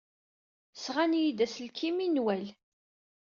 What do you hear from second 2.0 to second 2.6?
i Newwal.